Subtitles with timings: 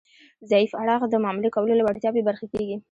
[0.49, 2.77] ضعیف اړخ د معاملې کولو له وړتیا بې برخې کیږي